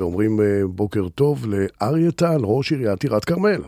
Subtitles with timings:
[0.00, 3.60] ואומרים אה, בוקר טוב לאריה טל, ראש עיריית טירת כרמל.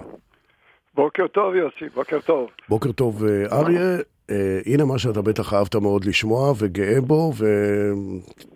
[0.95, 2.49] בוקר טוב יוסי, בוקר טוב.
[2.69, 3.97] בוקר טוב אה, אריה,
[4.31, 7.33] אה, הנה מה שאתה בטח אהבת מאוד לשמוע וגאה בו,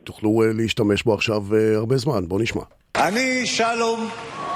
[0.03, 1.43] ותוכלו להשתמש בו עכשיו
[1.77, 2.63] הרבה זמן, בוא נשמע.
[2.97, 4.09] אני, שלום,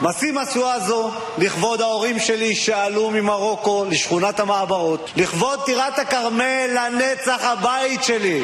[0.03, 0.35] משים
[0.79, 8.41] זו לכבוד ההורים שלי שעלו ממרוקו לשכונת המעברות, לכבוד טירת הכרמל, לנצח הבית שלי,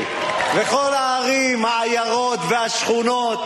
[0.56, 3.38] וכל הערים, העיירות והשכונות,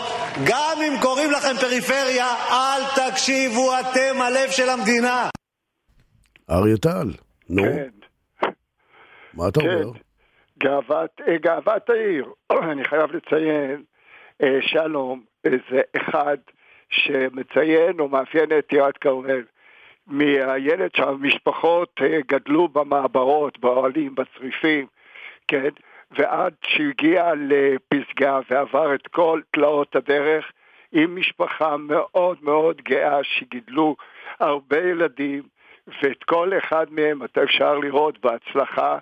[0.45, 5.29] גם אם קוראים לכם פריפריה, אל תקשיבו, אתם הלב של המדינה.
[6.51, 7.09] אריה טל,
[7.51, 7.89] נו, כן,
[9.35, 9.67] מה אתה כן.
[9.67, 9.93] אומר?
[10.59, 12.25] גאוות, אה, גאוות העיר.
[12.73, 13.83] אני חייב לציין,
[14.43, 16.37] אה, שלום, אה, זה אחד
[16.91, 19.43] שמציין או מאפיין את טירת כרמל.
[20.07, 24.87] מהילד שהמשפחות אה, גדלו במעברות, באוהלים, בצריפים,
[25.49, 25.69] כן?
[26.11, 30.53] ועד שהגיע לפסגה ועבר את כל תלאות הדרך
[30.93, 33.97] עם משפחה מאוד מאוד גאה שגידלו
[34.41, 35.43] הרבה ילדים
[36.03, 38.99] ואת כל אחד מהם אתה אפשר לראות בהצלחה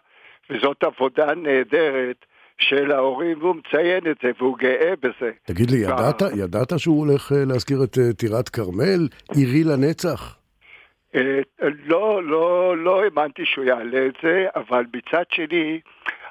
[0.51, 2.25] וזאת עבודה נהדרת
[2.61, 5.31] של ההורים והוא מציין את זה והוא גאה בזה.
[5.45, 9.09] תגיד לי, ידעת, ידעת שהוא הולך אה, להזכיר את אה, טירת כרמל?
[9.35, 10.37] עירי לנצח?
[11.15, 11.41] אה,
[11.87, 15.81] לא, לא, לא האמנתי שהוא יעלה את זה, אבל מצד שני,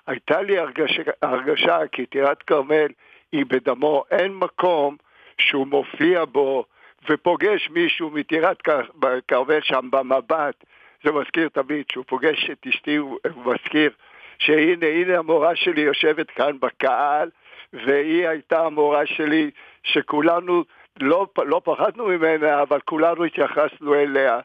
[0.07, 2.87] הייתה לי הרגשה, הרגשה כי טירת כרמל
[3.31, 4.95] היא בדמו, אין מקום
[5.37, 6.65] שהוא מופיע בו
[7.09, 10.63] ופוגש מישהו מטירת כר- כרמל שם במבט.
[11.03, 13.91] זה מזכיר תמיד, שהוא פוגש את אשתי, הוא מזכיר
[14.39, 17.29] שהנה, הנה המורה שלי יושבת כאן בקהל,
[17.73, 19.51] והיא הייתה המורה שלי,
[19.83, 20.63] שכולנו
[20.99, 24.39] לא, לא פחדנו ממנה, אבל כולנו התייחסנו אליה.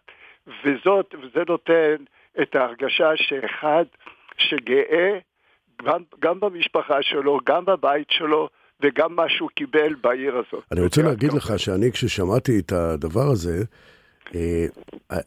[0.64, 1.96] וזאת, וזה נותן
[2.42, 3.84] את ההרגשה שאחד
[4.38, 5.18] שגאה
[5.82, 8.48] גם, גם במשפחה שלו, גם בבית שלו,
[8.80, 10.64] וגם מה שהוא קיבל בעיר הזאת.
[10.72, 13.64] אני רוצה להגיד לך שאני, כששמעתי את הדבר הזה,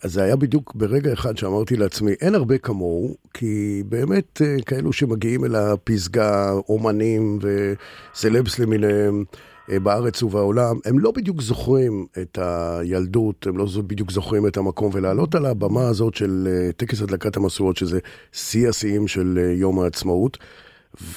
[0.04, 5.46] זה היה בדיוק ברגע אחד שאמרתי לעצמי, אין הרבה כמוהו, כי באמת אה, כאלו שמגיעים
[5.46, 9.24] אל הפסגה, אומנים וסלבס למיניהם
[9.72, 14.90] אה, בארץ ובעולם, הם לא בדיוק זוכרים את הילדות, הם לא בדיוק זוכרים את המקום,
[14.94, 18.00] ולעלות על הבמה הזאת של אה, טקס הדלקת המשואות, שזה
[18.32, 20.38] שיא השיאים של אה, יום העצמאות,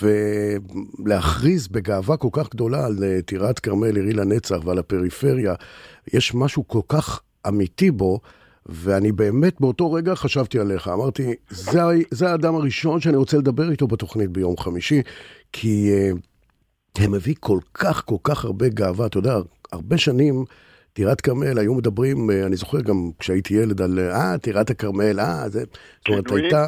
[0.03, 5.55] ולהכריז בגאווה כל כך גדולה על אה, טירת כרמל, עירי לנצח ועל הפריפריה,
[6.13, 8.21] יש משהו כל כך אמיתי בו,
[8.67, 13.87] ואני באמת באותו רגע חשבתי עליך, אמרתי, זה, זה האדם הראשון שאני רוצה לדבר איתו
[13.87, 15.03] בתוכנית ביום חמישי,
[15.53, 16.19] כי אה,
[16.99, 19.39] הוא מביא כל כך כל כך הרבה גאווה, אתה יודע,
[19.73, 20.45] הרבה שנים...
[20.93, 25.49] טירת כרמל, היו מדברים, אה, אני זוכר גם כשהייתי ילד על, אה, טירת הכרמל, אה,
[25.49, 26.65] זה, זאת אומרת, כינויים- הייתה,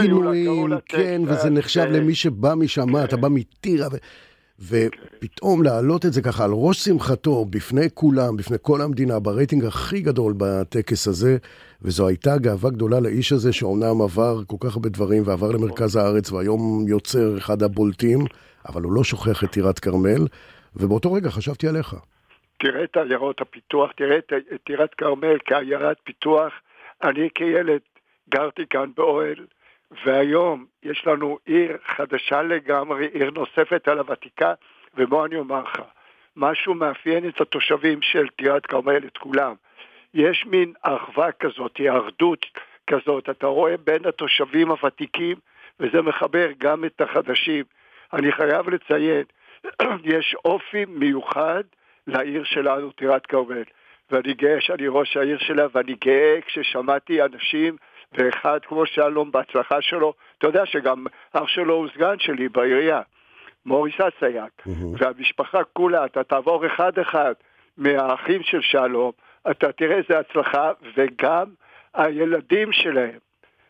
[0.00, 1.84] כינויים לה כן, וזה נחשב.
[1.90, 3.96] למי שבא משם, אתה בא מטירה, ו...
[4.58, 10.00] ופתאום להעלות את זה ככה על ראש שמחתו, בפני כולם, בפני כל המדינה, ברייטינג הכי
[10.00, 11.36] גדול בטקס הזה,
[11.82, 16.32] וזו הייתה גאווה גדולה לאיש הזה, שאומנם עבר כל כך הרבה דברים, ועבר למרכז הארץ,
[16.32, 18.18] והיום יוצר אחד הבולטים,
[18.68, 20.26] אבל הוא לא שוכח את טירת כרמל,
[20.76, 21.96] ובאותו רגע חשבתי עליך.
[22.58, 24.32] תראה את עיירות הפיתוח, תראה את
[24.66, 26.52] טירת כרמל כעיירת פיתוח.
[27.02, 27.80] אני כילד
[28.30, 29.46] גרתי כאן באוהל,
[30.04, 34.54] והיום יש לנו עיר חדשה לגמרי, עיר נוספת על הוותיקה,
[34.94, 35.82] ובוא אני אומר לך,
[36.36, 39.54] משהו מאפיין את התושבים של טירת כרמל, את כולם.
[40.14, 42.46] יש מין אחווה כזאת, אחדות
[42.86, 45.36] כזאת, אתה רואה בין התושבים הוותיקים,
[45.80, 47.64] וזה מחבר גם את החדשים.
[48.12, 49.24] אני חייב לציין,
[50.14, 51.62] יש אופי מיוחד
[52.06, 53.62] לעיר שלנו, טירת כרמל.
[54.10, 57.76] ואני גאה שאני ראש העיר שלה, ואני גאה כששמעתי אנשים,
[58.18, 63.00] ואחד כמו שלום בהצלחה שלו, אתה יודע שגם אח שלו הוא סגן שלי בעירייה,
[63.66, 64.66] מוריס אסייק,
[64.98, 67.32] והמשפחה כולה, אתה תעבור אחד-אחד
[67.78, 69.12] מהאחים של שלום,
[69.50, 71.46] אתה תראה איזה הצלחה, וגם
[71.94, 73.18] הילדים שלהם.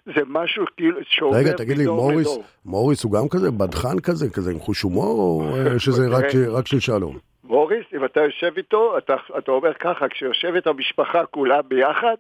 [0.07, 2.39] זה משהו כאילו שעובר רגע, תגיד לי, מוריס.
[2.65, 6.67] מוריס הוא גם כזה בדחן כזה, כזה עם חוש הומור, או אה, שזה רק, רק
[6.67, 7.19] של שלום?
[7.45, 12.17] מוריס, אם אתה יושב איתו, אתה, אתה אומר ככה, כשיושבת המשפחה כולה ביחד,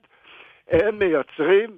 [0.70, 1.70] הם מייצרים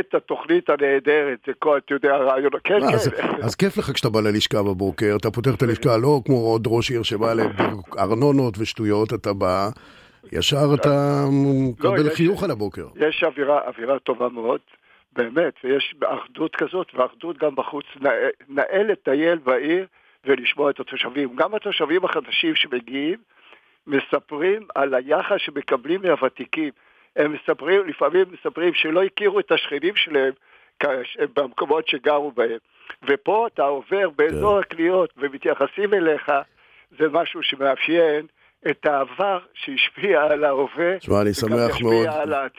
[0.00, 3.26] את התוכנית הנהדרת, זה כל, אתה יודע, הרעיון, כן, אז, כן.
[3.42, 6.90] אז כיף לך כשאתה בא ללשכה בבוקר, אתה פותח את הלשכה, לא כמו עוד ראש
[6.90, 9.68] עיר שבא לארנונות ושטויות, אתה בא,
[10.32, 11.24] ישר אתה
[11.68, 12.86] מקבל יש- חיוך על הבוקר.
[12.96, 14.60] יש אווירה, אווירה טובה מאוד,
[15.12, 17.84] באמת, ויש אחדות כזאת, ואחדות גם בחוץ.
[18.00, 19.86] נאה, נאה לטייל בעיר
[20.24, 21.36] ולשמוע את התושבים.
[21.36, 23.18] גם התושבים החדשים שמגיעים,
[23.86, 26.70] מספרים על היחס שמקבלים מהוותיקים.
[27.18, 30.32] הם מספרים, לפעמים מספרים שלא הכירו את השכנים שלהם
[31.36, 32.58] במקומות שגרו בהם.
[33.08, 36.32] ופה אתה עובר באזור הקניות ומתייחסים אליך,
[36.98, 38.26] זה משהו שמאפיין
[38.70, 42.06] את העבר שהשפיע על ההווה, תשמע, אני שמח מאוד.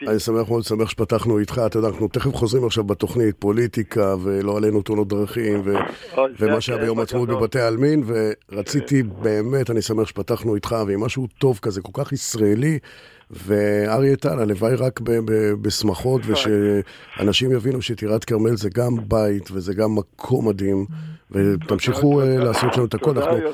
[0.08, 4.56] אני שמח מאוד, שמח שפתחנו איתך, אתה יודע, אנחנו תכף חוזרים עכשיו בתוכנית, פוליטיקה, ולא
[4.56, 5.74] עלינו תאונות דרכים, ו...
[6.38, 7.28] ומה שהיה ביום העצמאות.
[7.28, 12.78] בבתי העלמין, ורציתי באמת, אני שמח שפתחנו איתך, ועם משהו טוב כזה, כל כך ישראלי,
[13.30, 15.00] ואריה טל, הלוואי רק
[15.62, 20.86] בשמחות, ושאנשים יבינו שטירת כרמל זה גם בית, וזה גם מקום מדהים,
[21.30, 23.12] ותמשיכו אה, לעשות שם את הכל.
[23.12, 23.52] לא.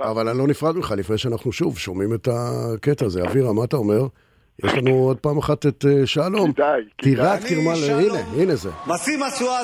[0.00, 3.24] אבל אני לא נפרד ממך לפני שאנחנו שוב שומעים את הקטע הזה.
[3.24, 4.06] אבירה, מה אתה אומר?
[4.64, 6.52] יש לנו עוד פעם אחת את אה, שלום.
[6.52, 7.14] כדאי, כדאי.
[7.14, 8.16] טירת שלום.
[8.16, 8.70] הנה, הנה זה.
[8.86, 9.60] משים משואה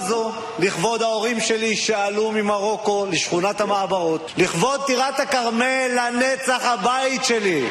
[0.58, 7.64] לכבוד ההורים שלי שעלו ממרוקו לשכונת המעברות, לכבוד טירת הכרמל לנצח הבית שלי,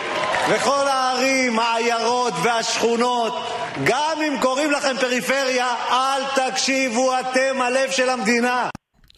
[0.49, 3.33] וכל הערים, העיירות והשכונות,
[3.83, 8.69] גם אם קוראים לכם פריפריה, אל תקשיבו, אתם הלב של המדינה.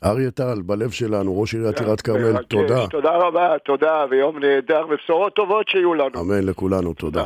[0.05, 2.43] אריה טל, בלב שלנו, ראש עיריית טירת כרמל.
[2.43, 2.87] תודה.
[2.87, 6.21] תודה רבה, תודה, ויום נהדר, ובשורות טובות שיהיו לנו.
[6.21, 7.25] אמן לכולנו, תודה.